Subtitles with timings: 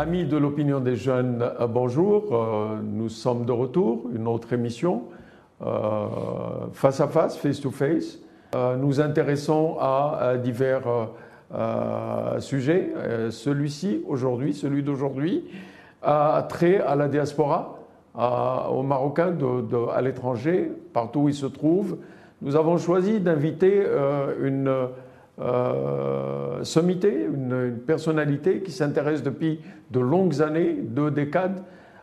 [0.00, 2.34] Amis de l'opinion des jeunes, euh, bonjour.
[2.34, 5.02] Euh, nous sommes de retour, une autre émission,
[5.60, 6.06] euh,
[6.72, 8.18] face à face, face to face.
[8.78, 10.88] nous intéressons à, divers
[12.38, 12.94] sujets.
[13.28, 15.44] Celui-ci, aujourd'hui, celui d'aujourd'hui,
[16.02, 17.78] a trait à la diaspora,
[18.14, 19.36] aux Marocains
[19.94, 21.98] à l'étranger, partout où ils se trouvent.
[22.40, 23.84] Nous avons choisi d'inviter
[24.40, 24.88] une
[25.40, 31.62] euh, sommité, une, personnalité qui s'intéresse depuis de longues années, deux décades,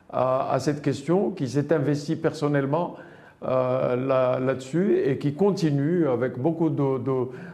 [0.09, 2.95] à, cette question, qui s'est investi personnellement
[3.43, 6.69] euh, là-dessus et qui continue avec beaucoup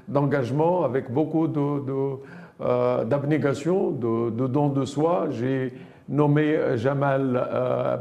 [0.08, 5.28] d'engagement, avec beaucoup euh, d'abnégation, de, de, dons de soi.
[5.32, 5.74] J'ai
[6.08, 8.00] nommé Jamal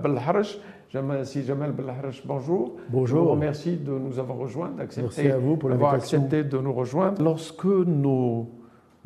[1.25, 2.77] si Jamal Belharash, bonjour.
[2.91, 3.07] Bonjour.
[3.07, 7.23] Je vous remercie de nous avoir rejoints, d'accepter d'avoir accepté de nous rejoindre.
[7.23, 8.51] Lorsque nos,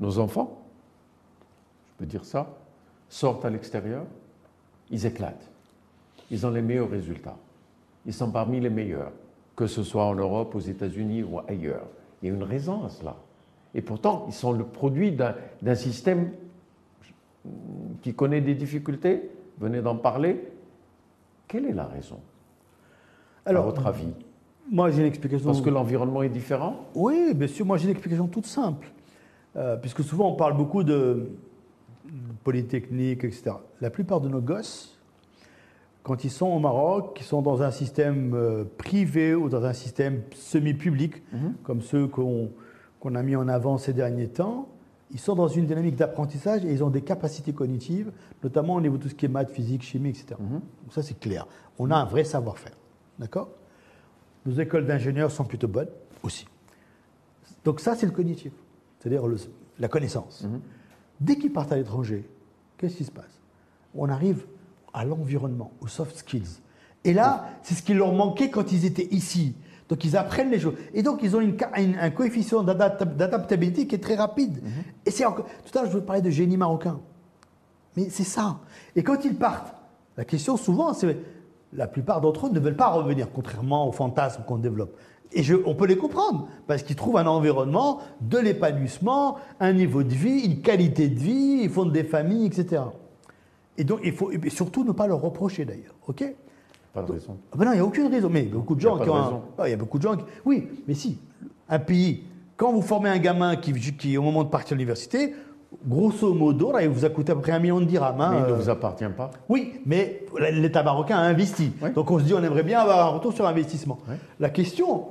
[0.00, 0.64] nos enfants,
[1.86, 2.56] je peux dire ça,
[3.08, 4.04] sortent à l'extérieur,
[4.90, 5.48] ils éclatent.
[6.32, 7.36] Ils ont les meilleurs résultats.
[8.04, 9.12] Ils sont parmi les meilleurs,
[9.54, 11.86] que ce soit en Europe, aux États-Unis ou ailleurs.
[12.20, 13.14] Il y a une raison à cela.
[13.74, 16.32] Et pourtant, ils sont le produit d'un système
[18.02, 20.42] qui connaît des difficultés, venez d'en parler,
[21.48, 22.20] quelle est la raison
[23.44, 24.08] Alors, à votre avis?
[24.70, 25.46] Moi, j'ai une explication.
[25.46, 26.86] Parce que l'environnement est différent?
[26.94, 27.64] Oui, bien sûr.
[27.64, 28.88] Moi, j'ai une explication toute simple.
[29.56, 31.28] Euh, puisque souvent, on parle beaucoup de
[32.44, 33.52] polytechnique, etc.
[33.80, 34.98] La plupart de nos gosses,
[36.02, 39.72] quand ils sont au Maroc, qui sont dans un système euh, privé ou dans un
[39.72, 41.54] système semi-public, mhm.
[41.62, 42.50] comme ceux qu'on
[43.14, 44.68] a mis en avant ces derniers temps,
[45.12, 48.10] ils sont dans une dynamique d'apprentissage et ils ont des capacités cognitives,
[48.42, 50.34] notamment au niveau de tout ce qui est maths, physique, chimie, etc.
[50.38, 50.50] Mhm.
[50.50, 51.46] Donc ça, c'est clair.
[51.78, 52.76] On a un vrai savoir-faire.
[53.18, 53.48] D'accord?
[54.44, 55.88] Nos écoles d'ingénieurs sont plutôt bonnes
[56.22, 56.46] aussi.
[57.64, 58.52] Donc ça, c'est le cognitif,
[58.98, 59.22] c'est-à-dire
[59.78, 60.44] la connaissance.
[60.44, 60.60] Mhm.
[61.20, 62.28] Dès qu'ils partent à l'étranger,
[62.76, 63.40] qu'est-ce qui se passe?
[63.94, 64.44] On arrive
[64.92, 66.60] à l'environnement, aux soft skills.
[67.04, 69.54] Et là, c'est ce qui leur manquait quand ils étaient ici.
[69.88, 70.74] Donc ils apprennent les choses.
[70.94, 71.56] Et donc ils ont une,
[72.00, 74.62] un coefficient d'adaptabilité qui est très rapide.
[74.62, 74.70] Mhm.
[75.04, 75.46] Et c'est encore...
[75.64, 76.98] Tout à l'heure, je vous parlais de génie marocain.
[77.96, 78.58] Mais c'est ça.
[78.94, 79.74] Et quand ils partent,
[80.16, 81.16] la question souvent, c'est
[81.72, 84.96] la plupart d'entre eux ne veulent pas revenir, contrairement aux fantasmes qu'on développe.
[85.32, 90.02] Et je, on peut les comprendre, parce qu'ils trouvent un environnement, de l'épanouissement, un niveau
[90.02, 92.82] de vie, une qualité de vie, ils fondent des familles, etc.
[93.76, 95.94] Et donc, il faut et surtout ne pas leur reprocher d'ailleurs.
[96.06, 96.24] ok?
[96.96, 97.36] Pas de raison.
[97.52, 98.30] Ah ben non, il n'y a aucune raison.
[98.30, 99.42] Mais beaucoup de gens qui ont.
[99.58, 100.24] Ah, il y a beaucoup de gens qui.
[100.44, 101.18] Oui, mais si.
[101.68, 102.24] Un pays,
[102.56, 105.34] quand vous formez un gamin qui, qui au moment de partir à l'université,
[105.84, 108.20] grosso modo, il vous a coûté à peu près un million de dirhams.
[108.20, 108.56] Hein, mais il ne euh.
[108.56, 109.30] vous appartient pas.
[109.48, 111.72] Oui, mais l'État marocain a investi.
[111.94, 113.98] Donc on se dit, on aimerait bien avoir un retour sur investissement.
[114.40, 115.08] La question,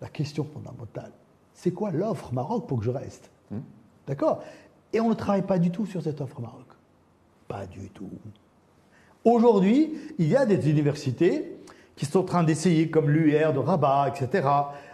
[0.00, 1.10] la question fondamentale,
[1.54, 3.58] c'est quoi l'offre Maroc pour que je reste hmm.
[4.06, 4.42] D'accord?
[4.92, 6.66] Et on ne travaille pas du tout sur cette offre Maroc.
[7.48, 8.08] Pas du tout.
[9.24, 11.56] Aujourd'hui, il y a des universités
[11.96, 14.48] qui sont en train d'essayer, comme l'UR de Rabat, etc.,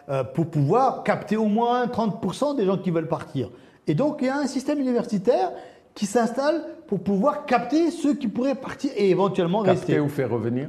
[0.09, 3.50] euh, pour pouvoir capter au moins 30% des gens qui veulent partir.
[3.86, 5.53] Et donc, il y a un système universitaire
[5.94, 9.94] qui s'installe pour pouvoir capter ceux qui pourraient partir et éventuellement rester.
[9.94, 10.69] Capter ou faire revenir?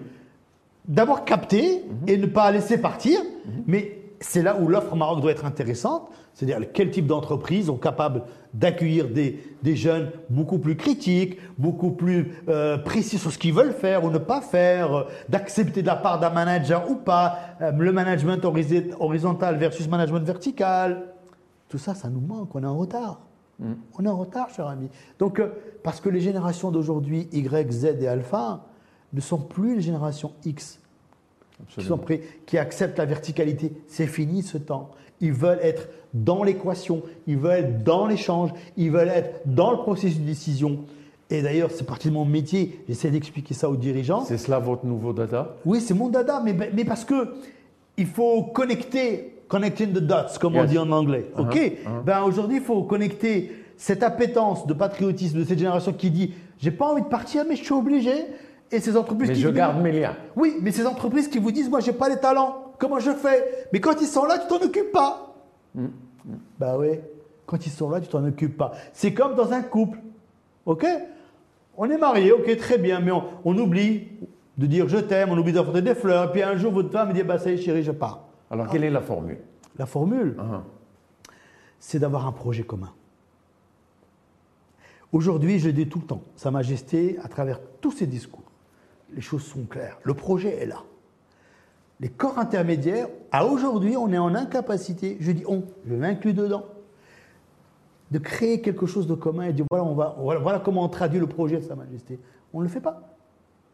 [0.88, 3.64] D'abord capter et ne pas laisser partir, mhm.
[3.68, 8.22] mais c'est là où l'offre Maroc doit être intéressante, c'est-à-dire quel type d'entreprise sont capables
[8.54, 14.04] d'accueillir des, jeunes beaucoup plus critiques, beaucoup plus euh, précis sur ce qu'ils veulent faire
[14.04, 17.92] ou ne pas faire, euh, d'accepter de la part d'un manager ou pas, euh, le
[17.92, 21.08] management horizontal versus management vertical.
[21.70, 23.22] Tout ça, ça nous manque, on est en retard.
[23.58, 23.74] Mm.
[23.98, 24.90] On est en retard, cher ami.
[25.18, 25.42] Donc,
[25.82, 28.64] parce que les générations d'aujourd'hui, Y, Z et Alpha,
[29.12, 30.80] ne sont plus les générations X
[31.70, 33.72] qui sont prêts, qui acceptent la verticalité.
[33.88, 34.92] C'est fini ce temps.
[35.20, 39.78] Ils veulent être dans l'équation, ils veulent être dans l'échange, ils veulent être dans le
[39.78, 40.80] processus de décision.
[41.30, 42.80] Et d'ailleurs, c'est partie de mon métier.
[42.88, 44.24] J'essaie d'expliquer ça aux dirigeants.
[44.24, 45.58] C'est cela votre nouveau data?
[45.66, 47.34] Oui, c'est mon data, mais, mais parce que
[47.98, 51.26] il faut connecter, connecting the dots, comme on dit en anglais.
[51.36, 51.56] Uh-huh, ok?
[51.56, 52.04] Uh-huh.
[52.06, 56.72] Ben aujourd'hui, il faut connecter cette appétence de patriotisme de cette génération qui dit j'ai
[56.72, 58.14] pas envie de partir, mais je suis obligé.
[58.72, 60.16] Et ces entreprises mais je garde mes liens.
[60.36, 63.68] Oui, mais ces entreprises qui vous disent moi j'ai pas les talents, comment je fais?
[63.72, 65.36] Mais quand ils sont là, tu t'en occupes pas.
[65.74, 65.90] Mm, mm.
[66.60, 67.00] Bah oui,
[67.46, 68.74] quand ils sont là, tu t'en occupes pas.
[68.94, 70.00] C'est comme dans un couple,
[70.66, 70.86] ok?
[71.78, 74.08] On est marié, ok, très bien, mais on, oublie
[74.58, 77.10] de dire je t'aime, on oublie d'apporter des fleurs, et puis un jour votre femme
[77.10, 78.28] me dit bah ça y est chérie, je pars.
[78.50, 79.38] Alors quelle est la formule?
[79.78, 80.62] La formule, uh-huh.
[81.80, 82.92] c'est d'avoir un projet commun.
[85.12, 88.47] Aujourd'hui, je dis tout le temps, Sa Majesté, à travers tous ses discours,
[89.14, 89.98] les choses sont claires.
[90.04, 90.84] Le projet est là.
[92.00, 96.66] Les corps intermédiaires, à aujourd'hui, on est en incapacité, je dis on, je m'inclus dedans,
[98.12, 101.28] de créer quelque chose de commun et de dire voilà, voilà comment on traduit le
[101.28, 102.20] projet de Sa Majesté.
[102.54, 103.02] On ne le fait pas.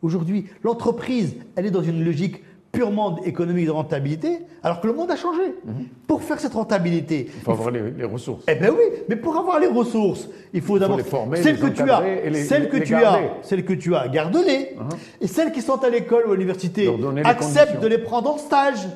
[0.02, 2.44] Aujourd'hui, l'entreprise, elle est dans une logique
[2.78, 5.44] purement économique de rentabilité, alors que le monde a changé.
[5.64, 5.74] Mhm.
[6.08, 8.44] Pour faire cette rentabilité, Il faut avoir les, les ressources.
[8.48, 11.00] eh bien oui, mais pour avoir les ressources, il faut d'abord
[11.36, 13.26] celles les que tu as, les- celles que tu garder.
[13.28, 14.76] as, celles que tu as, garde-les.
[15.22, 16.90] Et celles qui sont à l'école ou à l'université,
[17.26, 18.88] accepte de les prendre en stage,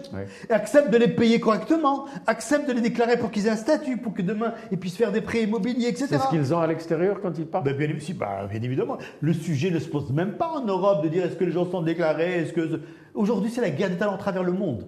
[0.49, 3.97] et accepte de les payer correctement, accepte de les déclarer pour qu'ils aient un statut,
[3.97, 6.07] pour que demain ils puissent faire des prêts immobiliers, etc.
[6.09, 8.97] C'est ce qu'ils ont à l'extérieur quand ils partent Ben, bien, si, bah, bien évidemment.
[9.21, 11.69] Le sujet ne se pose même pas en Europe de dire est-ce que les gens
[11.69, 12.81] sont déclarés, est-ce que
[13.17, 14.87] aujourd'hui c'est la guerre des talents à travers le monde.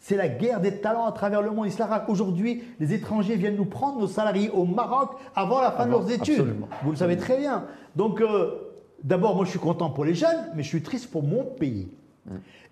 [0.00, 1.66] C'est la guerre des talents à travers le monde.
[2.08, 6.10] Aujourd'hui, les étrangers viennent nous prendre nos salariés au Maroc avant la fin de leurs
[6.10, 6.40] études.
[6.40, 6.68] absolument.
[6.82, 7.64] Vous le savez très bien.
[7.96, 11.22] Donc, euh, d'abord, moi, je suis content pour les jeunes, mais je suis triste pour
[11.22, 11.88] mon pays.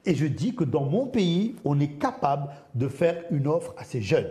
[0.05, 3.85] Et je dis que dans mon pays, on est capable de faire une offre à
[3.85, 4.31] ces jeunes.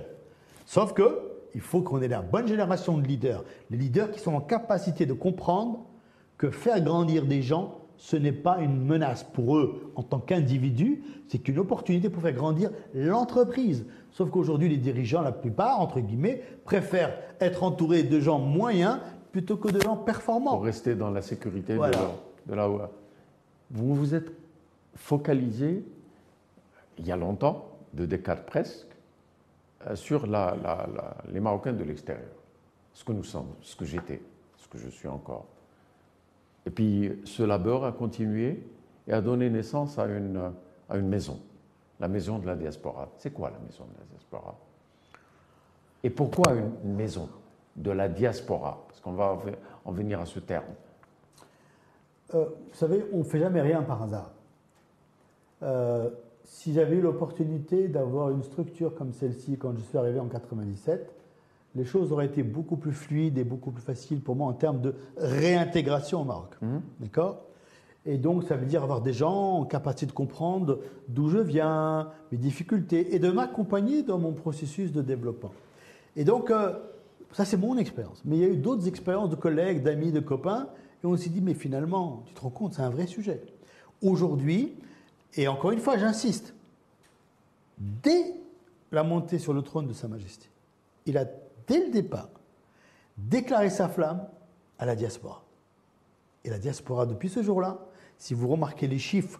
[0.66, 4.34] Sauf que il faut qu'on ait la bonne génération de leaders, les leaders qui sont
[4.34, 5.86] en capacité de comprendre
[6.38, 11.04] que faire grandir des gens, ce n'est pas une menace pour eux en tant qu'individus,
[11.28, 13.86] c'est qu'une opportunité pour faire grandir l'entreprise.
[14.10, 18.98] Sauf qu'aujourd'hui, les dirigeants, la plupart, entre guillemets, préfèrent être entourés de gens moyens
[19.32, 20.56] plutôt que de gens performants.
[20.56, 21.96] pour rester dans la sécurité Voilà.
[22.48, 22.80] de, de là où.
[23.70, 24.32] Vous vous êtes
[24.96, 25.86] focalisé,
[26.98, 28.88] il y a longtemps, de Descartes presque,
[29.86, 32.32] euh, sur la- la- la- les Marocains de l'extérieur.
[32.94, 34.22] Ce que nous sommes, ce que j'étais,
[34.58, 35.46] ce que je suis encore.
[36.66, 38.64] Et puis ce labeur a continué
[39.08, 40.52] et a donné naissance à une,
[40.90, 41.40] à une maison,
[42.00, 43.10] la maison de la diaspora.
[43.18, 44.58] C'est quoi la maison de la diaspora?
[46.04, 47.30] Et pourquoi une, maison
[47.76, 48.86] de la diaspora?
[48.88, 49.38] Parce qu'on va
[49.86, 50.66] en venir à ce terme.
[52.34, 54.32] Euh, vous savez, on ne fait jamais rien par hasard.
[55.64, 56.10] Euh,
[56.44, 61.14] si j'avais eu l'opportunité d'avoir une structure comme celle-ci quand je suis arrivé en 97,
[61.76, 64.82] les choses auraient été beaucoup plus fluides et beaucoup plus faciles pour moi en termes
[64.82, 66.56] de réintégration au Maroc.
[67.00, 67.42] D'accord?
[68.06, 72.10] Et donc, ça veut dire avoir des gens en capacité de comprendre d'où je viens,
[72.32, 75.52] mes difficultés, et de m'accompagner dans mon processus de développement.
[76.16, 76.74] Et donc, euh,
[77.32, 78.22] ça, c'est mon expérience.
[78.26, 80.68] Mais il y a eu d'autres expériences de collègues, d'amis, de copains,
[81.04, 83.42] et on s'est dit, mais finalement, tu te rends compte, c'est un vrai sujet.
[84.02, 84.74] Aujourd'hui,
[85.36, 86.56] et encore une fois, j'insiste,
[87.78, 88.34] dès
[88.92, 90.48] la montée sur le trône de Sa Majesté,
[91.06, 91.26] il a,
[91.68, 92.30] dès le départ,
[93.18, 94.28] déclaré sa flamme
[94.80, 95.44] à la diaspora.
[96.44, 97.80] Et la diaspora, depuis ce jour-là,
[98.18, 99.40] si vous remarquez les chiffres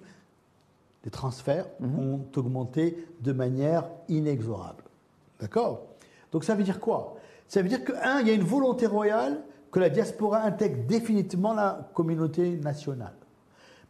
[1.04, 4.84] des transferts, ont augmenté de manière inexorable.
[5.40, 5.88] D'accord?
[6.32, 7.16] Donc ça veut dire quoi?
[7.48, 9.42] Ça veut dire que, un, il y a une volonté royale
[9.72, 13.16] que la diaspora intègre définitivement la communauté nationale.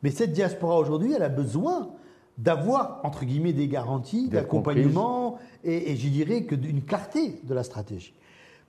[0.03, 1.89] Mais cette diaspora aujourd'hui, elle a besoin
[2.37, 5.20] d'avoir, entre guillemets, des garanties, d'accompagnement
[5.63, 8.13] et, et je dirais que d'une clarté de la stratégie.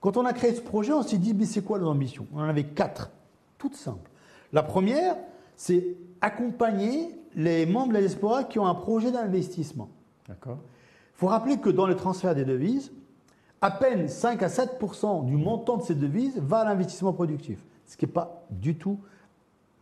[0.01, 2.27] Quand on a créé ce projet, on s'est dit, mais c'est quoi les ambitions?
[2.33, 3.11] On en avait quatre,
[3.57, 4.11] toutes simples.
[4.51, 5.15] La première,
[5.55, 9.89] c'est accompagner les membres de la diaspora qui ont un projet d'investissement.
[10.27, 10.59] D'accord
[11.15, 12.91] Il faut rappeler que dans le transfert des devises,
[13.61, 17.95] à peine 5 à 7% du montant de ces devises va à l'investissement productif, ce
[17.95, 18.99] qui n'est pas du tout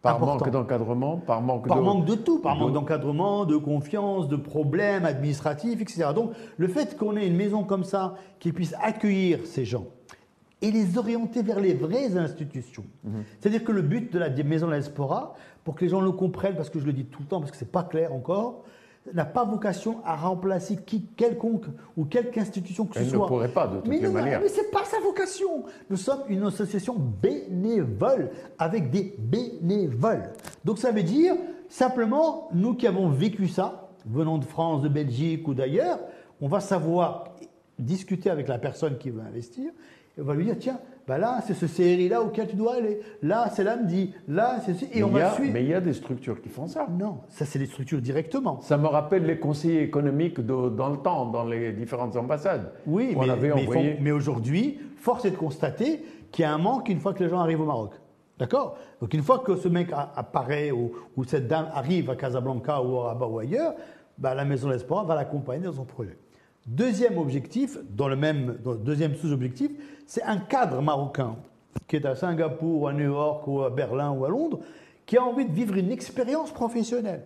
[0.02, 0.34] Par important.
[0.46, 1.84] manque d'encadrement, par manque Par de.
[1.84, 6.06] manque de tout, par de- manque d'encadrement, de confiance, de problèmes administratifs, etc.
[6.16, 9.86] Donc le fait qu'on ait une maison comme ça qui puisse accueillir ces gens
[10.64, 12.86] et les orienter vers les vraies institutions.
[13.04, 13.24] Mhm.
[13.40, 16.12] C'est-à-dire que le but de la maison de la diaspora, pour que les gens le
[16.12, 18.64] comprennent, parce que je le dis tout le temps, parce que c'est pas clair encore,
[19.14, 21.66] n'a pas vocation à remplacer qui, quelconque
[21.98, 23.28] ou quelque institution que Elle ce ne soit.
[23.28, 24.42] pourrait pas, de toutes mais les non, manières.
[24.42, 25.64] Mais c'est pas sa vocation.
[25.90, 28.30] Nous sommes une association bénévole
[28.60, 30.30] avec des bénévoles.
[30.66, 31.34] Donc ça veut dire
[31.68, 36.00] simplement nous qui avons vécu ça, venant de France, de Belgique ou d'ailleurs,
[36.40, 37.26] on va savoir
[37.80, 39.72] discuter avec la personne qui veut investir
[40.18, 42.76] et on va lui dire tiens, bah là c'est ce CRI là auquel tu dois
[42.76, 43.00] aller.
[43.22, 44.14] Là c'est l'AMDI.
[44.28, 45.52] Là c'est ce- et Mais on va a- suivre.
[45.54, 46.88] Mais il y a des structures qui font ça.
[46.90, 48.62] Non, ça c'est des structures directement.
[48.62, 52.72] Ça me rappelle les conseillers économiques de- dans le temps, dans les différentes ambassades.
[52.88, 53.96] Oui, On mais, avait mais, envoyé.
[53.96, 57.24] faut- mais aujourd'hui, force est de constater qu'il y a un manque une fois que
[57.24, 57.92] les gens arrivent au Maroc.
[58.40, 58.78] D'accord?
[59.02, 62.98] Donc une fois que ce mec apparaît ou, ou cette dame arrive à Casablanca ou
[63.00, 63.74] à Rabat ou ailleurs,
[64.18, 66.18] bah, la Maison de l'Espoir va l'accompagner dans son projet.
[66.68, 69.72] Deuxième objectif, dans le même deuxième sous-objectif,
[70.06, 71.36] c'est un cadre marocain
[71.88, 74.60] qui est à Singapour, ou à New York, ou à Berlin, ou à Londres,
[75.06, 77.26] qui a envie de vivre une expérience professionnelle,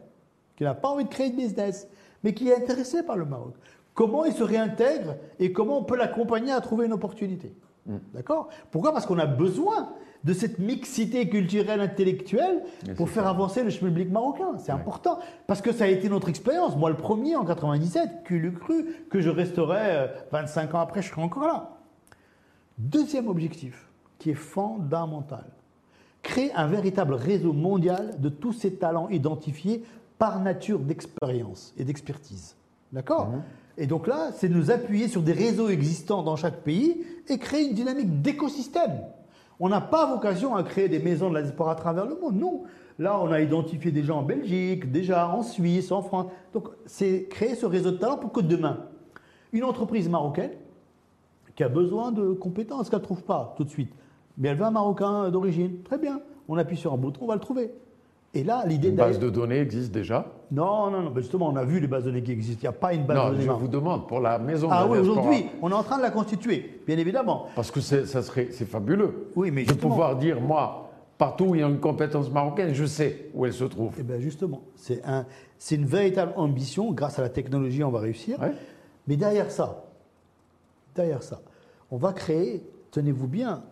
[0.56, 1.88] qui n'a pas envie de créer de business,
[2.24, 3.54] mais qui est intéressé par le Maroc.
[3.94, 7.54] Comment il se réintègre et comment on peut l'accompagner à trouver une opportunité?
[7.86, 8.50] D'accord?
[8.72, 8.94] Pourquoi?
[8.94, 9.90] Parce qu'on a besoin
[10.24, 12.64] de cette mixité culturelle intellectuelle
[12.98, 14.58] pour faire avancer le chemin public marocain.
[14.58, 15.20] C'est important.
[15.46, 16.76] Parce que ça a été notre expérience.
[16.76, 21.04] Moi, le premier en 97, qui l'eût cru que je resterais euh, 25 ans après,
[21.04, 21.78] je serais encore là.
[22.80, 23.88] Deuxième objectif,
[24.18, 25.46] qui est fondamental,
[26.24, 29.84] créer un véritable réseau mondial de tous ces talents identifiés
[30.18, 32.56] par nature d'expérience et d'expertise.
[32.92, 33.30] D'accord?
[33.30, 33.42] Mhm.
[33.78, 37.38] Et donc là, c'est de nous appuyer sur des réseaux existants dans chaque pays et
[37.38, 39.02] créer une dynamique d'écosystème.
[39.60, 42.36] On n'a pas vocation à créer des maisons de la diaspora à travers le monde,
[42.36, 42.64] non.
[43.00, 46.28] Là, on a identifié des gens en Belgique, déjà en Suisse, en France.
[46.54, 48.86] Donc, c'est créer ce réseau de talents pour que demain,
[49.52, 50.52] une entreprise marocaine
[51.56, 53.92] qui a besoin de compétences qu'elle ne trouve pas tout de suite,
[54.38, 56.20] mais elle veut un Marocain d'origine, très bien.
[56.48, 57.72] On appuie sur un bouton, on va le trouver.
[58.34, 61.64] Et là, l'idée Une base de données existe déjà Non, non, non, justement, on a
[61.66, 62.60] vu les bases de données qui existent.
[62.62, 63.44] Il n'y a pas une base de Non, données.
[63.46, 66.04] je vous demande, pour la maison de Ah oui, aujourd'hui, on est en train de
[66.04, 67.48] la constituer, bien évidemment.
[67.56, 71.46] Parce que c'est- ça serait, c'est fabuleux Oui, mais de justement- pouvoir dire, moi, partout
[71.46, 73.94] où il y a une compétence marocaine, je sais où elle se trouve.
[74.00, 75.26] Eh bien, justement, c'est un,
[75.58, 76.92] c'est une véritable ambition.
[76.92, 78.40] Grâce à la technologie, on va réussir.
[78.40, 78.52] Ouais.
[79.08, 79.84] Mais derrière ça,
[80.96, 81.42] derrière ça,
[81.92, 83.64] on va créer, tenez-vous bien,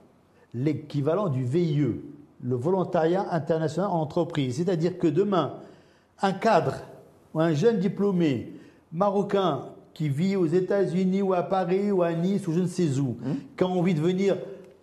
[0.54, 2.00] l'équivalent du VIE,
[2.42, 4.58] le volontariat international en entreprise.
[4.58, 5.54] C'est-à-dire que demain,
[6.24, 6.76] un cadre
[7.34, 8.54] ou un jeune diplômé
[8.92, 12.98] marocain qui vit aux États-Unis ou à Paris ou à Nice ou je ne sais
[13.00, 13.18] où,
[13.56, 14.38] qui a envie de venir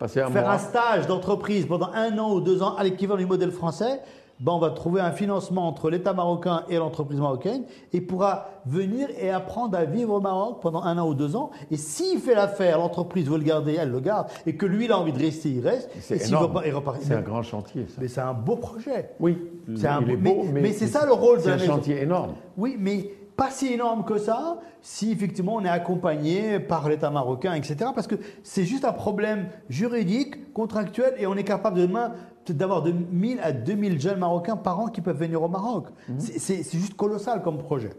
[0.06, 0.50] faire mois.
[0.50, 4.00] un stage d'entreprise pendant un an ou deux ans à l'équivalent du modèle français,
[4.40, 9.08] ben on va trouver un financement entre l'État marocain et l'entreprise marocaine et pourra venir
[9.20, 11.50] et apprendre à vivre au Maroc pendant un an ou deux ans.
[11.70, 14.28] Et s'il fait l'affaire, l'entreprise veut le garder, elle le garde.
[14.46, 15.90] Et que lui, il a envie de rester, il reste.
[16.00, 16.18] C'est.
[17.06, 17.96] C'est un grand chantier, ça.
[18.00, 19.10] Mais c'est un beau projet.
[19.20, 19.38] Oui,
[19.76, 21.74] C'est un beau- mais- c'est ça le rôle de C'est la un maison.
[21.74, 22.32] chantier énorme.
[22.56, 27.52] Oui, mais pas si énorme que ça si effectivement on est accompagné par l'État marocain,
[27.52, 27.76] etc.
[27.94, 32.12] Parce que c'est juste un problème juridique, contractuel, et on est capable demain
[32.44, 35.86] peut-être d'avoir de 1000 à 2000 jeunes marocains par an qui peuvent venir au Maroc.
[36.18, 37.90] C'est- C'est c'est juste colossal comme projet.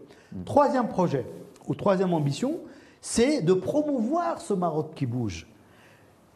[0.44, 1.26] Troisième projet,
[1.68, 2.60] ou troisième ambition,
[3.00, 5.46] c'est de promouvoir ce Maroc qui bouge.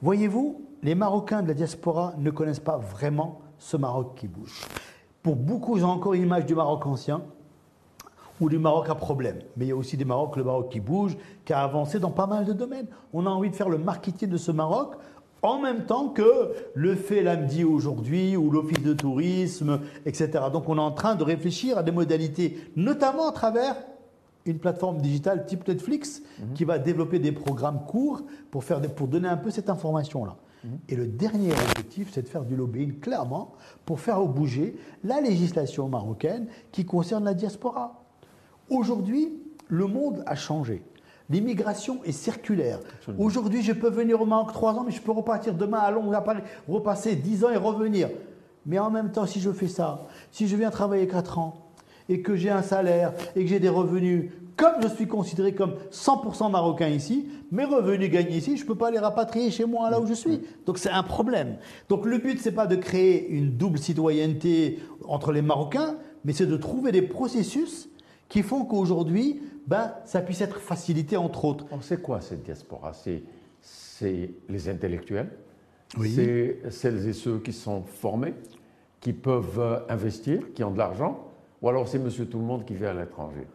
[0.03, 4.61] Voyez-vous, les Marocains de la diaspora ne connaissent pas vraiment ce Maroc qui bouge.
[5.23, 7.23] Pour beaucoup, ils ont encore une image du Maroc ancien
[8.41, 9.39] ou du Maroc à problème.
[9.57, 12.11] Mais il y a aussi des Maroc, le Maroc qui bouge, qui a avancé dans
[12.11, 12.87] pas mal de domaines.
[13.15, 14.95] On a envie de faire le marketing de ce Maroc
[15.43, 20.31] en même temps que le fait l'AMDI aujourd'hui ou l'Office de tourisme, etc.
[20.53, 23.77] Donc on est en train de réfléchir à des modalités, notamment à travers
[24.45, 26.23] une plateforme digitale type Netflix
[26.55, 30.37] qui va développer des programmes courts pour, faire des- pour donner un peu cette information-là.
[30.89, 33.53] Et le dernier objectif, c'est de faire du lobbying clairement
[33.85, 38.03] pour faire bouger la législation marocaine qui concerne la diaspora.
[38.69, 39.33] Aujourd'hui,
[39.69, 40.83] le monde a changé.
[41.29, 42.79] L'immigration est circulaire.
[43.19, 46.15] Aujourd'hui, je peux venir au Maroc trois ans, mais je peux repartir demain à Londres,
[46.15, 48.09] à Paris, repasser dix ans et revenir.
[48.65, 51.71] Mais en même temps, si je fais ça, si je viens travailler quatre ans
[52.09, 55.75] et que j'ai un salaire et que j'ai des revenus, comme je suis considéré comme
[55.93, 59.91] 100% marocain ici, mes revenus gagnés ici, je ne peux pas les rapatrier chez moi
[59.91, 60.41] là où je suis.
[60.65, 61.57] Donc c'est un problème.
[61.89, 66.47] Donc le but, c'est pas de créer une double citoyenneté entre les Marocains, mais c'est
[66.47, 67.89] de trouver des processus
[68.29, 71.67] qui font qu'aujourd'hui, ben, ça puisse être facilité entre autres.
[71.71, 72.93] On sait quoi cette diaspora?
[72.93, 75.31] C'est les intellectuels,
[75.99, 76.13] Oui.
[76.15, 78.35] c'est celles et ceux qui sont formés,
[79.01, 81.33] qui peuvent euh, investir, qui ont de l'argent,
[81.63, 83.47] ou alors c'est monsieur tout le monde qui vit à l'étranger.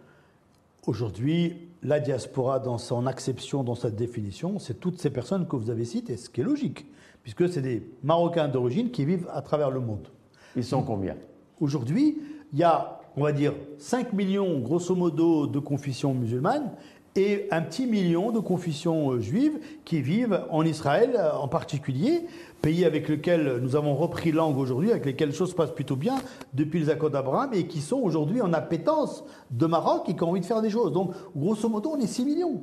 [0.88, 5.70] Aujourd'hui, la diaspora, dans son acception, dans sa définition, c'est toutes ces personnes que vous
[5.70, 6.88] avez citées, ce qui est logique,
[7.24, 10.08] puisque c'est des Marocains d'origine qui vivent à travers le monde.
[10.56, 11.16] Ils sont combien?
[11.60, 12.20] Aujourd'hui,
[12.52, 16.72] il y a, on va dire, 5 millions, grosso modo, de confessions musulmanes
[17.16, 22.26] et un petit million de confessions euh, juives qui vivent en Israël euh, en particulier,
[22.62, 25.98] pays avec lequel nous avons repris langue aujourd'hui, avec lesquels les choses se passent plutôt
[25.98, 26.16] bien
[26.54, 30.30] depuis les accords d'Abraham et qui sont aujourd'hui en appétence de Maroc et qui ont
[30.30, 30.94] envie de faire des choses.
[30.94, 32.62] Donc, grosso modo, on est 6 millions.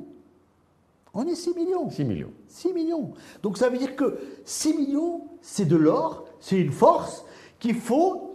[1.13, 1.89] On est 6 millions.
[1.89, 2.31] 6 millions.
[2.47, 3.11] 6 millions.
[3.41, 7.25] Donc ça veut dire que 6 millions, c'est de l'or, c'est une force
[7.59, 8.28] qu'il faut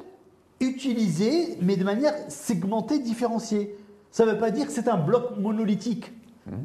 [0.61, 3.77] utiliser, mais de manière segmentée, différenciée.
[4.11, 6.13] Ça ne veut pas dire que c'est un bloc monolithique.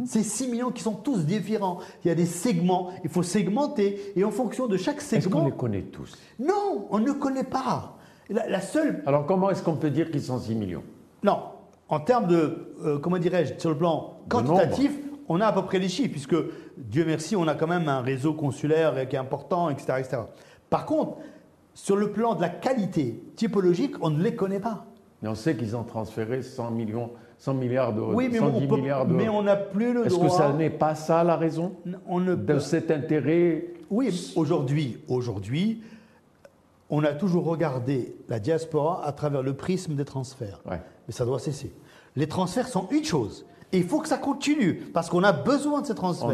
[0.06, 1.80] C'est 6 millions qui sont tous différents.
[2.04, 5.22] Il y a des segments, il faut segmenter, et en fonction de chaque Est-ce qu'on
[5.22, 5.46] segment...
[5.46, 6.18] les connaît tous?
[6.38, 7.98] Non, on ne connaît pas.
[8.30, 9.02] La, la seule...
[9.06, 10.84] Alors comment est-ce qu'on peut dire qu'ils sont 6 millions?
[11.24, 11.40] Non,
[11.88, 14.92] en termes de, euh, comment dirais-je, sur le plan quantitatif,
[15.30, 16.36] on a à peu près les chiffres, puisque
[16.78, 19.94] Dieu merci, on a quand même un réseau consulaire qui est important, etc.
[20.00, 20.18] etc.
[20.70, 21.18] Par contre,
[21.74, 24.86] sur le plan de la qualité typologique, on ne les connaît pas.
[25.22, 28.68] Mais on sait qu'ils ont transféré 100 millions, 100 milliards d'euros, Oui, mais on 110
[28.68, 29.18] peut- milliards d'euros.
[29.18, 30.28] mais on n'a plus le Est-ce droit.
[30.28, 31.74] que ça n'est pas ça la raison
[32.08, 35.82] on ne de peut- cet intérêt Oui, aujourd'hui, aujourd'hui,
[36.90, 40.62] on a toujours regardé la diaspora à travers le prisme des transferts.
[40.70, 40.82] Ouais.
[41.08, 41.74] Mais ça doit cesser.
[42.16, 45.82] Les transferts sont une chose Et il faut que ça continue, parce qu'on a besoin
[45.82, 46.28] de ces transferts.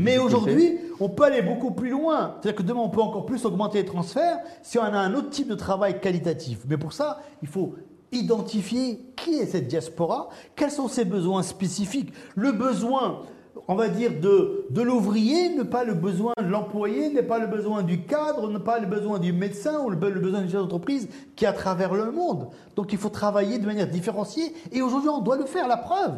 [0.00, 2.36] Mais aujourd'hui, on peut aller beaucoup plus loin.
[2.40, 5.28] C'est-à-dire que demain, on peut encore plus augmenter les transferts si on a un autre
[5.28, 6.60] type de travail qualitatif.
[6.66, 7.74] Mais pour ça, il faut
[8.10, 12.10] identifier qui est cette diaspora, quels sont ses besoins spécifiques.
[12.34, 13.20] Le besoin,
[13.68, 17.48] on va dire, de, de l'ouvrier n'est pas le besoin de l'employé, n'est pas le
[17.48, 20.60] besoin du cadre, n'est pas le besoin du médecin ou le, le besoin d'une chef
[20.62, 22.48] d'entreprise qui est à travers le monde.
[22.76, 24.54] Donc il faut travailler de manière différenciée.
[24.72, 26.14] Et aujourd'hui, on doit le faire, la preuve.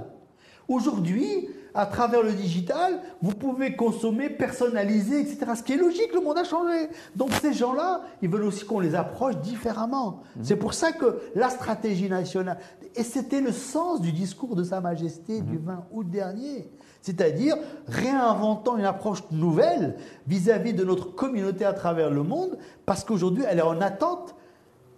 [0.71, 5.39] Aujourd'hui, à travers le digital, vous pouvez consommer, personnaliser, etc.
[5.57, 6.89] Ce qui est logique, le monde a changé.
[7.17, 10.23] Donc ces gens-là, ils veulent aussi qu'on les approche différemment.
[10.43, 12.59] C'est pour ça que la stratégie nationale,
[12.97, 16.71] et c'était le sens du discours de Sa Majesté du 20 août dernier,
[17.03, 19.97] c'est-à-dire réinventant une approche nouvelle
[20.27, 24.35] vis-à-vis de notre communauté à travers le monde, parce qu'aujourd'hui, elle est en attente.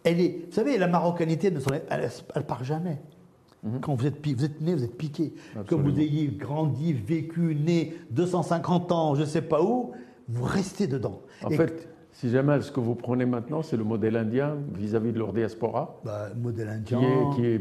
[0.04, 3.00] Elle est, vous savez, la marocanité, ne est- elle, elle part jamais.
[3.80, 5.32] Quand vous êtes, pi- vous êtes né, vous êtes piqué.
[5.68, 9.92] Que vous ayez grandi, vécu, né 250 ans, je ne sais pas où,
[10.28, 11.20] vous restez dedans.
[11.44, 15.12] En Et- fait, si jamais ce que vous prenez maintenant, c'est le modèle indien vis-à-vis
[15.12, 17.60] de leur diaspora, bah, le modèle qui indien, est, qui est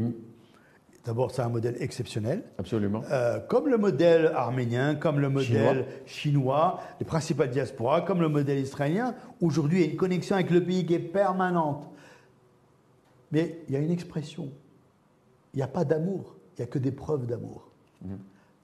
[1.05, 2.43] d'abord, c'est un modèle exceptionnel.
[2.58, 3.03] absolument.
[3.12, 6.79] Euh, comme le modèle arménien, comme le modèle chinois.
[7.00, 9.13] les principales diasporas, comme le modèle israélien.
[9.39, 11.88] Aujourd'hui, il y a une connexion avec le pays qui est permanente.
[13.31, 14.50] Mais il y a une expression.
[15.53, 17.70] Il n'y a pas d'amour, il n'y a que des preuves d'amour.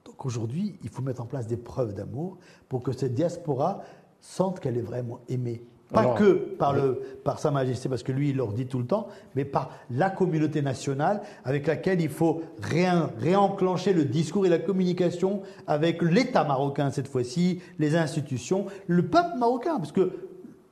[0.06, 2.38] Donc aujourd'hui, il faut mettre en place des preuves d'amour
[2.70, 3.82] pour que cette diaspora
[4.22, 5.64] sente qu'elle est vraiment aimée.
[5.94, 8.80] Pas Alors, que par, le, par Sa Majesté, parce que lui, il leur dit tout
[8.80, 14.46] le temps, mais par la communauté nationale avec laquelle il faut réen- réenclencher le discours
[14.46, 20.12] et la communication avec l'État marocain cette fois-ci, les institutions, le peuple marocain, parce que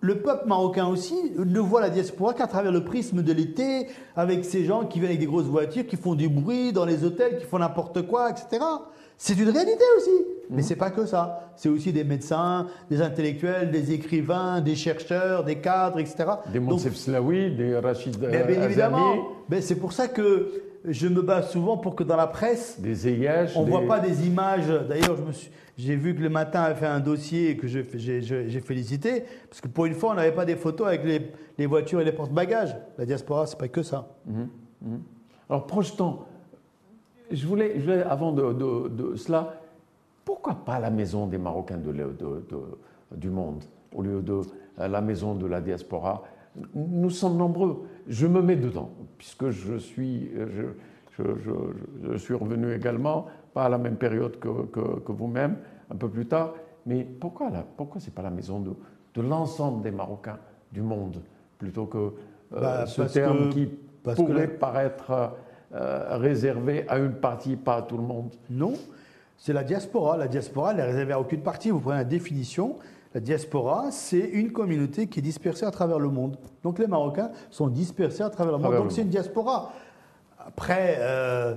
[0.05, 4.45] le peuple marocain aussi ne voit la diaspora qu'à travers le prisme de l'été, avec
[4.45, 7.39] ces gens qui viennent avec des grosses voitures, qui font du bruit dans les hôtels,
[7.39, 8.63] qui font n'importe quoi, etc.
[9.17, 10.25] C'est une réalité aussi.
[10.49, 11.49] Mais c'est pas que ça.
[11.55, 16.25] C'est aussi des médecins, des intellectuels, des écrivains, des chercheurs, des cadres, etc.
[16.53, 19.15] Des Monsef Slaoui, des Rachid mais euh, bien évidemment,
[19.59, 23.07] c'est pour ça que je me bats souvent pour que dans la presse, des
[23.55, 24.67] on ne des- voit pas des images.
[24.87, 25.17] D'ailleurs,
[25.77, 27.83] j'ai vu que le matin a fait un dossier que j'ai
[28.61, 32.01] félicité, parce que pour une fois, on n'avait pas des photos avec les, les voitures
[32.01, 32.75] et les porte-bagages.
[32.97, 34.07] La diaspora, c'est pas que ça.
[35.49, 36.19] Alors, projetons,
[37.31, 39.55] je voulais, je voulais, avant de, de- de cela,
[40.23, 41.93] pourquoi pas la maison des Marocains de,
[43.15, 44.41] du monde au lieu de
[44.79, 46.23] euh, la maison de la diaspora
[46.73, 47.85] Nous sommes nombreux.
[48.07, 50.63] Je me mets dedans, puisque je suis, je,
[51.17, 55.57] je- je- je suis revenu également, pas à la même période que, que- que vous-même,
[55.91, 56.53] un peu plus tard.
[56.85, 58.71] Mais pourquoi, là, pourquoi ce n'est pas la maison de,
[59.15, 60.37] de l'ensemble des Marocains
[60.71, 61.21] du monde,
[61.57, 62.11] plutôt que euh,
[62.51, 63.69] Bah, ce terme que- qui
[64.03, 65.33] parce que pourrait paraître
[65.73, 68.29] euh, réservé à une partie, pas à tout le monde?
[68.49, 68.73] Non,
[69.37, 70.15] c'est la diaspora.
[70.15, 71.71] La diaspora, elle est réservée à aucune partie.
[71.71, 72.75] Vous prenez la définition.
[73.15, 76.35] La diaspora, c'est une communauté qui est dispersée à travers le monde.
[76.63, 78.75] Donc les Marocains sont dispersés à travers le monde.
[78.75, 79.71] Donc c'est une diaspora.
[80.37, 81.55] Après, euh,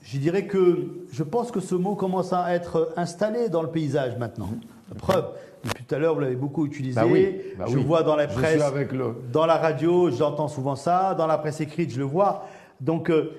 [0.00, 4.16] je dirais que je pense que ce mot commence à être installé dans le paysage
[4.16, 4.48] maintenant.
[4.88, 5.26] La preuve,
[5.64, 6.98] depuis tout à l'heure, vous l'avez beaucoup utilisé.
[6.98, 7.84] Bah oui, bah je oui.
[7.84, 8.54] vois dans la presse.
[8.54, 9.16] suis avec le.
[9.30, 11.14] Dans la radio, j'entends souvent ça.
[11.14, 12.46] Dans la presse écrite, je le vois.
[12.80, 13.32] Donc, euh,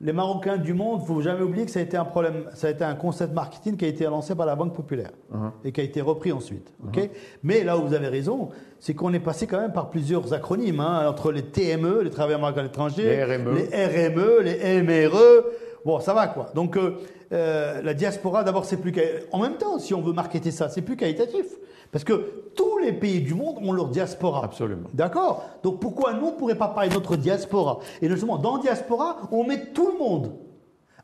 [0.00, 2.44] les Marocains du monde, il ne faut jamais oublier que ça a été un problème,
[2.54, 5.50] ça a été un concept marketing qui a été lancé par la Banque Populaire Uh-huh.
[5.64, 6.72] et qui a été repris ensuite.
[6.86, 7.08] ok?
[7.44, 8.48] Mais là où vous avez raison,
[8.78, 12.40] c'est qu'on est passé quand même par plusieurs acronymes, hein, entre les TME, les travailleurs
[12.40, 13.54] marocains à l'étranger, Les RME.
[13.54, 15.44] les RME, les MRE.
[15.84, 16.50] Bon, ça va quoi.
[16.54, 16.96] Donc, euh,
[17.32, 18.92] euh, la diaspora, d'abord, c'est plus.
[19.32, 21.46] En même temps, si on veut marketer ça, c'est plus qualitatif.
[21.92, 24.44] Parce que tous les pays du monde ont leur diaspora.
[24.44, 24.88] Absolument.
[24.94, 25.44] D'accord?
[25.62, 27.80] Donc pourquoi nous, on ne pourrait pas parler de notre diaspora?
[28.00, 30.32] Et justement, dans diaspora, on met tout le monde.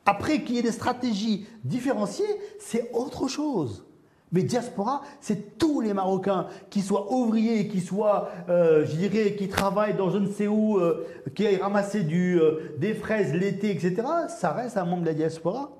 [0.05, 2.25] Après qu'il y ait des stratégies différenciées,
[2.61, 3.85] c'est autre chose.
[4.33, 9.49] Mais diaspora, c'est tous les Marocains, qui soient ouvriers, qui soient, euh, je dirais, qui
[9.49, 13.70] travaillent dans je ne sais où, euh, qui aillent ramasser du, euh, des fraises l'été,
[13.70, 14.03] etc.
[14.29, 15.70] Ça reste un membre de la diaspora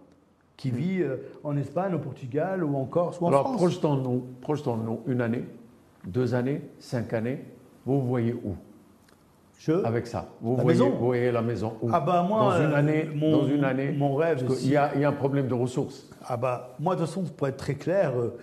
[0.57, 3.57] qui vit euh, en Espagne, au Portugal ou en Corse ou en Alors, France.
[3.57, 5.45] projetons-nous projetons une année,
[6.07, 7.45] deux années, cinq années.
[7.85, 8.55] Vous voyez où?
[9.59, 10.91] Je, avec ça Vous La voyez, maison.
[10.99, 11.89] vous voyez la maison où?
[11.93, 13.91] Ah bah moi, dans une euh, année, mon- dans une année.
[13.93, 16.11] mon rêve, parce qu'il y, a- il y a un problème de ressources.
[16.27, 18.37] Ah bah, moi, de toute façon, pour être très clair, euh,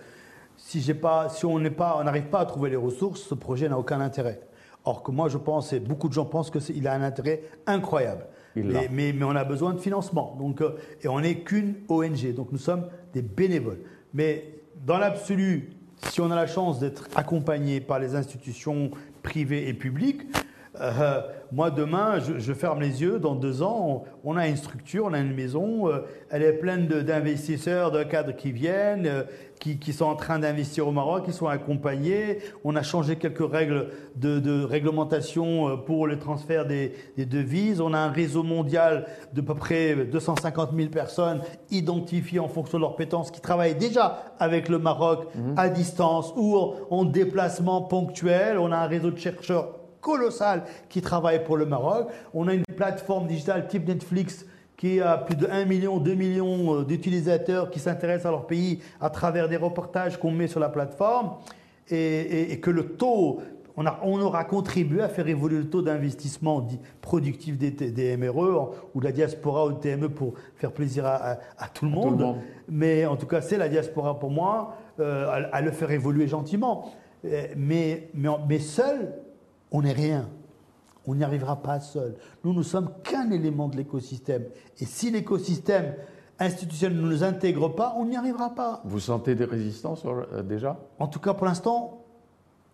[0.56, 4.40] si, pas, si on n'arrive pas à trouver les ressources, ce projet n'a aucun intérêt.
[4.84, 8.26] Or que moi, je pense, et beaucoup de gens pensent qu'il a un intérêt incroyable.
[8.56, 10.36] Mais, mais, mais on a besoin de financement.
[10.38, 13.80] Donc, euh, et on n'est qu'une ONG, donc nous sommes des bénévoles.
[14.12, 15.70] Mais dans l'absolu,
[16.08, 18.90] si on a la chance d'être accompagné par les institutions
[19.22, 20.22] privées et publiques,
[20.80, 21.20] Euh,
[21.52, 23.18] moi, demain, je, ferme les yeux.
[23.18, 25.88] Dans deux ans, on, a une structure, on a une maison.
[25.88, 29.22] Euh, elle est pleine d'investisseurs, de, cadres qui viennent, euh,
[29.80, 32.38] qui, sont en train d'investir au Maroc, qui sont accompagnés.
[32.64, 37.80] On a changé quelques règles de, réglementation pour le transfert des, devises.
[37.80, 42.82] On a un réseau mondial de peu près 250 000 personnes identifiées en fonction de
[42.82, 45.54] leurs pétences qui travaillent déjà avec le Maroc mhm.
[45.56, 46.56] à distance ou
[46.90, 48.58] en déplacement ponctuel.
[48.58, 52.08] On a un réseau de chercheurs colossal qui travaille pour le Maroc.
[52.34, 54.44] On a une plateforme digitale type Netflix
[54.76, 58.80] qui a plus de 1 million, 2 millions euh, d'utilisateurs qui s'intéressent à leur pays
[59.00, 61.32] à travers des reportages qu'on met sur la plateforme
[61.90, 63.40] et, que le taux,
[63.76, 66.66] on, a, on, aura contribué à faire évoluer le taux d'investissement
[67.02, 71.36] productif des, MRE ou de la diaspora ou de TME pour faire plaisir à,
[71.74, 72.36] tout, le monde.
[72.68, 76.90] Mais en tout cas, c'est la diaspora pour moi, euh, à, le faire évoluer gentiment.
[77.26, 79.12] Euh, mais, mais, mais seul,
[79.70, 80.28] on n'est rien.
[81.06, 82.16] On n'y arrivera pas seul.
[82.44, 84.44] Nous ne sommes qu'un élément de l'écosystème.
[84.80, 85.94] Et si l'écosystème
[86.38, 88.80] institutionnel ne nous intègre pas, on n'y arrivera pas.
[88.84, 90.78] Vous sentez des résistances euh, déjà?
[90.98, 92.04] En tout cas, pour l'instant,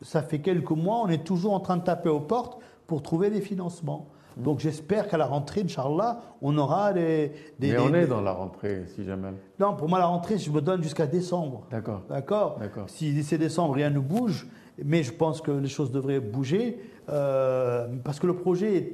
[0.03, 3.31] ça fait quelques mois, on est toujours en train de taper aux portes pour trouver
[3.31, 4.09] des financements.
[4.37, 8.33] Donc j'espère qu'à la rentrée, Inch'Allah, on aura des, des Mais on est dans la
[8.33, 9.31] rentrée, si jamais.
[9.59, 11.67] Non, pour moi, la rentrée, je me donne jusqu'à décembre.
[11.71, 12.03] D'accord.
[12.09, 14.47] D'accord Si d'ici décembre, rien ne bouge,
[14.85, 16.79] mais je pense que les choses devraient bouger
[17.09, 18.93] euh, parce que le projet,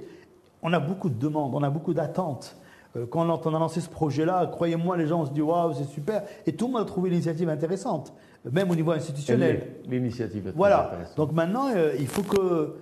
[0.62, 2.57] on a beaucoup de demandes, on a beaucoup d'attentes.
[2.97, 6.23] Euh, quand on a lancé ce projet-là, croyez-moi, les gens se disent waouh, c'est super.
[6.47, 8.15] Et tout le monde a trouvé l'initiative intéressante,
[8.51, 9.69] même au niveau institutionnel.
[9.89, 10.93] L'initiative est Voilà.
[11.17, 12.75] Donc maintenant, euh, il faut que,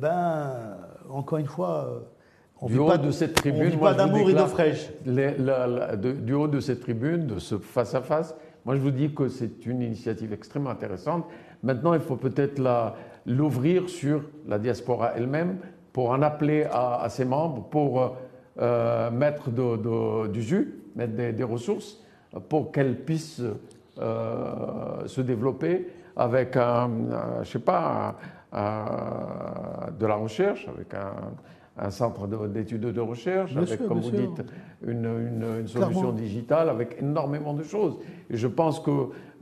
[0.00, 0.76] ben,
[1.08, 2.02] encore une fois,
[2.60, 4.90] on du haut pas, de cette tribune, pas d'amour et d'eau fraîche.
[5.04, 8.34] du haut de cette tribune, de ce face à face,
[8.64, 11.26] moi je vous dis que c'est une initiative extrêmement intéressante
[11.66, 12.62] Maintenant, il faut peut-être
[13.26, 15.58] l'ouvrir sur la diaspora elle-même
[15.92, 18.16] pour en appeler à, ses membres, pour
[18.60, 19.50] euh, mettre
[20.28, 22.00] du jus, mettre des, ressources
[22.48, 23.42] pour qu'elle puisse
[23.98, 26.88] euh, se développer avec un,
[27.42, 28.14] je sais pas,
[28.52, 31.10] de la recherche, avec un,
[31.90, 34.42] centre d'études de, recherche, avec, comme vous dites,
[34.86, 37.98] une, solution digitale, avec énormément de choses.
[38.30, 38.90] Et je pense que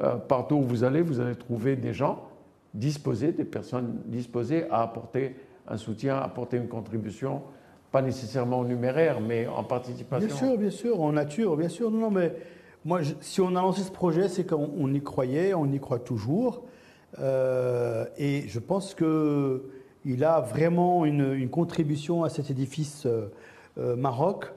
[0.00, 2.24] euh, partout où vous allez, vous allez trouver des gens
[2.72, 5.36] disposés, des personnes disposées à apporter
[5.68, 7.42] un soutien, à apporter une contribution,
[7.92, 10.26] pas nécessairement en numéraire, mais en participation.
[10.26, 11.90] Bien sûr, bien sûr, en nature, bien sûr.
[11.92, 12.34] Non, mais
[12.84, 16.64] moi, si on a lancé ce projet, c'est qu'on y croyait, on y croit toujours.
[17.20, 18.94] Euh, et je pense
[20.04, 24.52] qu'il a vraiment une, contribution à cet édifice euh, Maroc,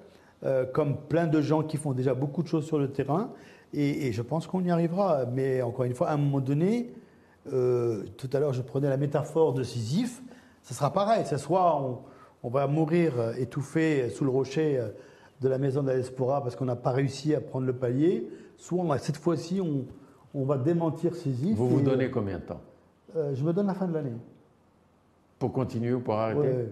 [0.74, 3.32] comme plein de gens qui font déjà beaucoup de choses sur le terrain.
[3.74, 5.26] Et, je pense qu'on y arrivera.
[5.26, 6.92] Mais encore une fois, à un moment donné,
[7.52, 10.22] euh, tout à l'heure, je prenais la métaphore de Sisyphe.
[10.64, 11.24] Ce sera pareil.
[11.26, 11.82] C'est soit
[12.44, 14.90] on, va mourir étouffé sous le rocher euh,
[15.42, 19.18] de la maison d'Alespora parce qu'on n'a pas réussi à prendre le palier, soit cette
[19.18, 21.58] fois-ci, on, va démentir Sisyphe.
[21.58, 22.62] Vous vous donnez combien de temps?
[23.16, 24.14] euh, Je me donne la fin de l'année.
[25.40, 26.68] Pour continuer ou pour arrêter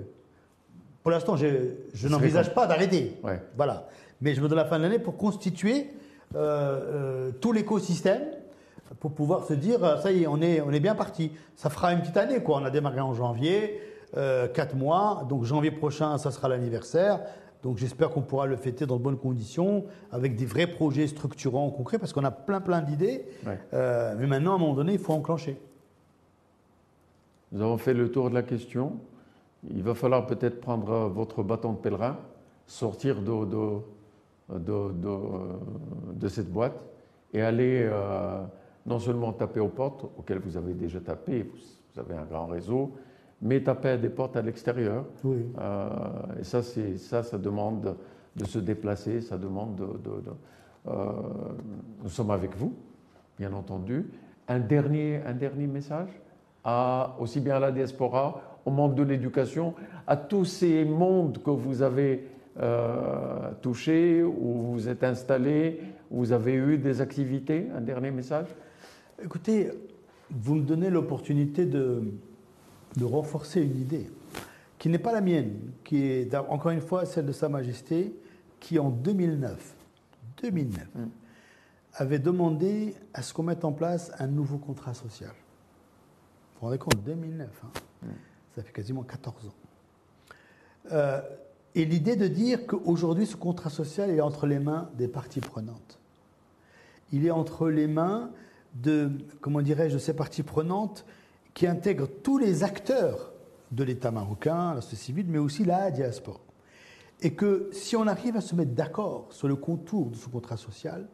[1.04, 3.18] Pour l'instant, je, n'envisage pas d'arrêter.
[3.56, 3.88] Voilà.
[4.22, 5.92] Mais je me donne la fin de l'année pour constituer
[6.36, 8.24] euh, euh, tout l'écosystème
[9.00, 11.32] pour pouvoir se dire, euh, ça y est, on est, on est bien parti.
[11.56, 12.60] Ça fera une petite année, quoi.
[12.62, 13.80] On a démarré en janvier,
[14.16, 15.26] euh, quatre mois.
[15.30, 17.22] Donc janvier prochain, ça sera l'anniversaire.
[17.64, 21.70] Donc j'espère qu'on pourra le fêter dans de bonnes conditions, avec des vrais projets structurants,
[21.72, 23.26] concrets, parce qu'on a plein plein d'idées.
[23.74, 25.60] mais maintenant, à un moment donné, il faut enclencher.
[27.52, 29.00] Nous avons fait le tour de la question.
[29.70, 32.18] Il va falloir peut-être prendre votre bâton de pèlerin,
[32.66, 33.80] sortir de, de
[34.50, 34.92] de,
[36.14, 36.80] de, cette boîte
[37.34, 38.44] et aller euh,
[38.86, 42.94] non seulement taper aux portes auxquelles vous avez déjà tapé, vous avez un grand réseau,
[43.42, 45.06] mais taper à des portes à l'extérieur.
[45.26, 45.90] Euh,
[46.40, 47.96] et ça, ça, ça demande
[48.36, 50.22] de se déplacer, ça demande de...
[50.88, 51.12] Euh,
[52.04, 52.76] nous sommes avec vous,
[53.40, 54.06] bien entendu.
[54.48, 56.10] Un dernier, un dernier message,
[56.66, 59.76] à, aussi bien à la diaspora, au monde de l'éducation,
[60.08, 62.28] à tous ces mondes que vous avez
[62.60, 68.48] euh, touché, où vous êtes installé, où vous avez eu des activités Un dernier message
[69.24, 69.70] Écoutez,
[70.32, 72.02] vous me donnez l'opportunité de,
[72.98, 74.10] de renforcer une idée
[74.80, 78.14] qui n'est pas la mienne, qui est encore une fois celle de Sa Majesté,
[78.60, 79.76] qui en 2009,
[80.42, 81.06] 2009 mm.
[81.94, 85.32] avait demandé à ce qu'on mette en place un nouveau contrat social.
[86.66, 87.68] Vous vous rendez compte, 2009, hein.
[88.02, 88.08] mm.
[88.56, 89.54] ça fait quasiment 14 ans.
[90.94, 91.22] Euh,
[91.76, 96.00] et l'idée de dire qu'aujourd'hui, ce contrat social est entre les mains des parties prenantes.
[97.14, 98.32] Il est entre les mains
[98.74, 101.06] de, comment dirais-je, ces parties prenantes
[101.54, 103.32] qui intègrent tous les acteurs
[103.72, 106.40] de l'État marocain, la société civile, mais aussi la diaspora.
[107.22, 110.58] Et que si on arrive à se mettre d'accord sur le contour de ce contrat
[110.58, 111.08] social,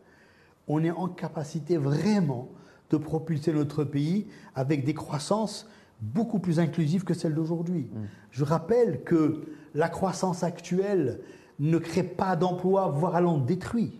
[0.69, 2.47] on est en capacité vraiment
[2.91, 5.67] de propulser notre pays avec des croissances
[6.01, 7.89] beaucoup plus inclusives que celles d'aujourd'hui.
[7.91, 7.99] Mm.
[8.31, 11.19] Je rappelle que la croissance actuelle
[11.59, 13.93] ne crée pas d'emplois, voire allant détruit.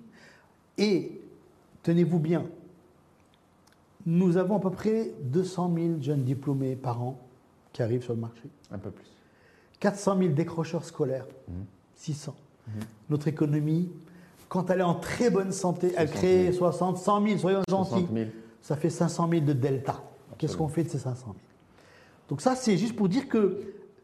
[0.78, 1.22] Et,
[1.84, 2.46] tenez-vous bien,
[4.06, 7.20] nous avons à peu près 200 000 jeunes diplômés par an
[7.72, 8.44] qui arrivent sur le marché.
[8.72, 9.06] Un peu plus.
[9.80, 11.26] 400 000 décrocheurs scolaires,
[11.96, 12.34] 600.
[12.34, 12.72] Mmh.
[12.72, 12.80] Mmh.
[13.10, 13.90] Notre économie,
[14.50, 18.08] quand elle est en très bonne santé, elle crée 60, 100 000, soyons gentils.
[18.62, 20.02] Ça fait 500 000 de delta.
[20.38, 21.36] Qu'est-ce qu'on fait de ces 500 000
[22.30, 23.60] Donc ça, c'est juste pour dire que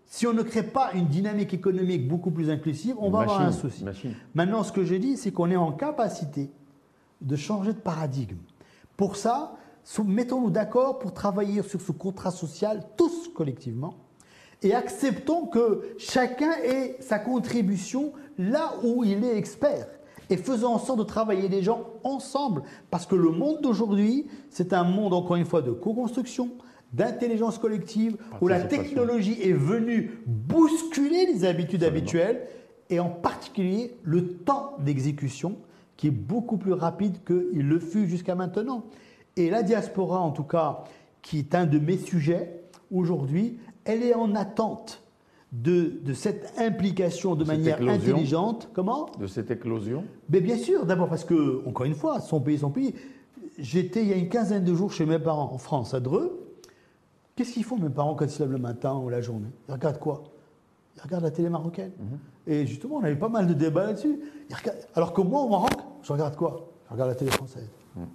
[0.06, 3.52] si on ne crée pas une dynamique économique beaucoup plus inclusive, on va avoir un
[3.52, 3.86] souci.
[4.34, 6.50] Maintenant, ce que je dis, c'est qu'on est en capacité
[7.22, 8.38] de changer de paradigme.
[8.96, 9.56] Pour ça,
[10.04, 13.96] mettons-nous d'accord pour travailler sur ce contrat social, tous collectivement,
[14.64, 19.88] et acceptons que chacun ait sa contribution là où il est expert.
[20.30, 22.64] Et faisons en sorte de travailler les gens ensemble.
[22.90, 26.50] Parce que le monde d'aujourd'hui, c'est un monde, encore une fois, de co-construction,
[26.94, 32.48] d'intelligence collective, où la technologie est venue bousculer les habitudes habituelles,
[32.90, 35.58] et en particulier le temps d'exécution,
[35.98, 38.84] qui est beaucoup plus rapide qu'il le fut jusqu'à maintenant.
[39.36, 40.84] Et la diaspora, en tout cas,
[41.22, 42.62] qui est un de mes sujets
[42.92, 45.02] aujourd'hui, elle est en attente
[45.52, 48.70] de, cette implication de, manière intelligente.
[48.74, 49.10] Comment?
[49.20, 52.70] De cette éclosion Mais Bien sûr, d'abord parce que, encore une fois, son pays, son
[52.70, 52.94] pays.
[53.58, 56.48] J'étais il y a une quinzaine de jours chez mes parents en France, à Dreux.
[57.36, 59.50] Qu'est-ce qu'ils font mes parents quand ils se lèvent le matin ou la journée?
[59.68, 60.24] Ils regardent quoi?
[60.96, 61.92] Ils regardent la télé marocaine.
[61.98, 62.20] Mhm.
[62.48, 64.20] Et justement, on avait pas mal de débats là-dessus.
[64.96, 66.68] Alors que moi, au Maroc, je regarde quoi?
[66.88, 67.70] Je regarde la télé française.
[67.96, 68.08] Mhm.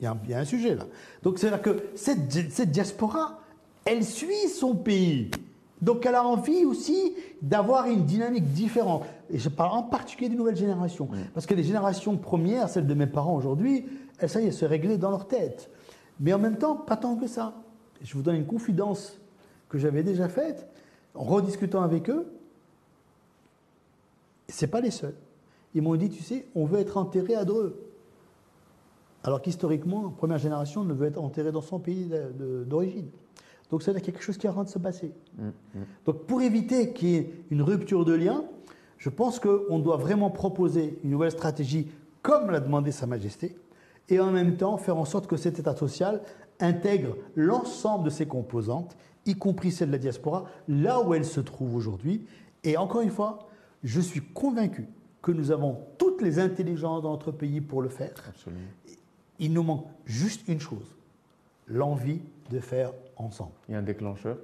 [0.00, 0.84] Il y, a un, sujet là.
[1.24, 2.28] Donc c'est-à-dire que cette,
[2.70, 3.40] diaspora,
[3.84, 5.30] elle suit son pays.
[5.80, 9.04] Donc elle a envie aussi d'avoir une dynamique différente.
[9.30, 11.08] Et je parle en particulier des nouvelles générations.
[11.34, 13.86] Parce que les générations premières, celles de mes parents aujourd'hui,
[14.18, 15.70] elles, ça y est, se réglaient dans leur tête.
[16.20, 17.54] Mais en même temps, pas tant que ça.
[18.02, 19.18] Je vous donne une confidence
[19.68, 20.68] que j'avais déjà faite,
[21.14, 22.26] en rediscutant avec eux.
[24.48, 25.14] Ce pas les seuls.
[25.74, 27.88] Ils m'ont dit, tu sais, on veut être enterré à Dreux
[29.24, 32.10] alors qu'historiquement, première génération ne veut être enterrée dans son pays
[32.66, 33.08] d'origine.
[33.70, 35.12] Donc c'est quelque chose qui est en train de se passer.
[35.36, 35.84] Mm, mm.
[36.06, 38.44] Donc pour éviter qu'il y ait une rupture de lien,
[38.96, 41.88] je pense qu'on doit vraiment proposer une nouvelle stratégie
[42.22, 43.56] comme l'a demandé Sa Majesté,
[44.08, 46.22] et en même temps faire en sorte que cet État social
[46.60, 51.40] intègre l'ensemble de ses composantes, y compris celle de la diaspora, là où elle se
[51.40, 52.26] trouve aujourd'hui.
[52.64, 53.48] Et encore une fois,
[53.84, 54.88] je suis convaincu
[55.22, 58.14] que nous avons toutes les intelligences dans notre pays pour le faire.
[58.28, 58.62] Absolument.
[59.38, 60.96] Il nous manque juste une chose,
[61.68, 63.52] l'envie de faire ensemble.
[63.68, 64.38] Il y a un déclencheur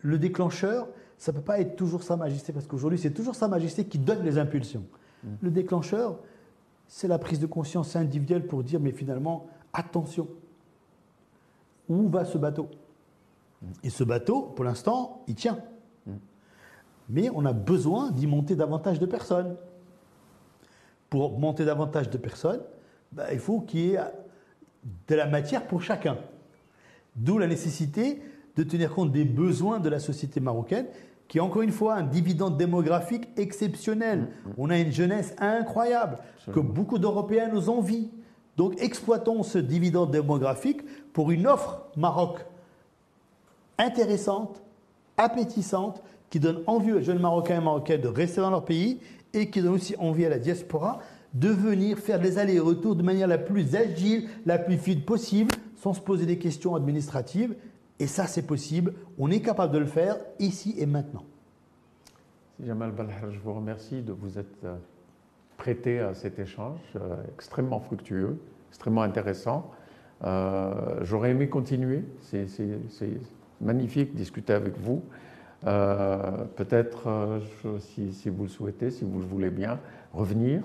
[0.00, 3.48] Le déclencheur, ça ne peut pas être toujours Sa Majesté, parce qu'aujourd'hui, c'est toujours Sa
[3.48, 4.84] Majesté qui donne les impulsions.
[5.24, 5.34] Hmm.
[5.40, 6.18] Le déclencheur,
[6.86, 10.28] c'est la prise de conscience individuelle pour dire, mais finalement, attention,
[11.88, 12.68] où va ce bateau?
[13.62, 13.66] Hmm.
[13.82, 15.58] Et ce bateau, pour l'instant, il tient.
[16.06, 16.16] Hmm.
[17.08, 19.56] Mais on a besoin d'y monter davantage de personnes.
[21.08, 22.62] Pour monter davantage de personnes,
[23.12, 24.00] bah, il faut qu'il y ait
[25.08, 26.16] de la matière pour chacun.
[27.16, 28.22] D'où la nécessité
[28.56, 30.86] de tenir compte des besoins de la société marocaine,
[31.28, 34.20] qui est encore une fois un dividende démographique exceptionnel.
[34.20, 34.54] Mm, mm.
[34.58, 36.18] On a une jeunesse incroyable,
[36.52, 38.10] que beaucoup d'Européens nous envient.
[38.56, 42.44] Donc exploitons ce dividende démographique pour une offre Maroc
[43.78, 44.62] intéressante,
[45.16, 49.00] appétissante, qui donne envie aux jeunes Marocains et Marocaines de rester dans leur pays
[49.34, 51.00] et qui donne aussi envie à la diaspora
[51.34, 55.94] de venir faire des allers-retours de manière la plus agile, la plus fluide possible, sans
[55.94, 57.54] se poser des questions administratives.
[57.98, 58.94] Et ça, c'est possible.
[59.18, 61.24] On est capable de le faire ici et maintenant.
[62.64, 64.76] Jamal Balhar, je vous remercie de vous être euh,
[65.56, 69.70] prêté à cet échange euh, extrêmement fructueux, extrêmement intéressant.
[70.22, 72.04] Euh, j'aurais aimé continuer.
[72.20, 72.46] C'est
[73.60, 75.02] magnifique de discuter avec vous.
[75.62, 77.40] Peut-être,
[77.78, 79.78] si, si, vous le souhaitez, si vous le voulez bien,
[80.12, 80.62] revenir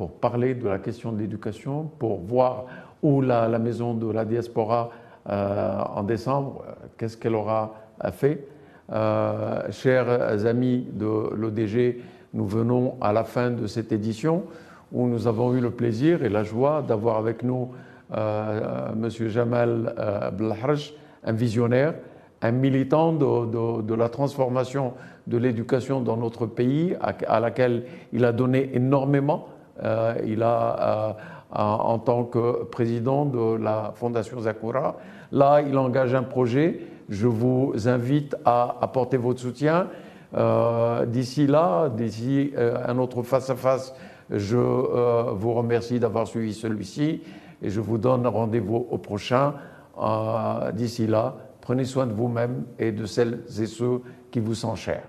[0.00, 2.64] pour parler de la question de l'éducation, pour voir
[3.02, 4.88] où la, la, maison de la diaspora
[5.28, 7.74] euh, en décembre, euh, qu'est-ce qu'elle aura
[8.12, 8.48] fait.
[8.90, 12.00] Euh, chers amis de l'ODG,
[12.32, 14.44] nous venons à la fin de cette édition
[14.90, 17.68] où nous avons eu le plaisir et la joie d'avoir avec nous
[18.10, 19.06] M.
[19.10, 19.94] Jamal
[20.32, 21.92] Blahraj, un visionnaire,
[22.40, 24.94] un militant de, la transformation
[25.26, 27.84] de l'éducation dans notre pays, à, laquelle
[28.14, 29.56] il a donné énormément euh,
[30.26, 31.16] il a
[31.52, 34.96] en tant que président de la Fondation Zakura.
[35.32, 36.80] Là, il engage un projet.
[37.08, 39.88] Je vous invite à apporter votre soutien.
[41.06, 42.52] d'ici là, d'ici
[42.86, 43.94] un autre face-à-face,
[44.30, 47.22] je vous remercie d'avoir suivi celui-ci
[47.62, 49.54] et je vous donne rendez-vous au prochain.
[50.72, 55.02] d'ici là, prenez soin de vous-même et de celles et ceux qui vous sont chers.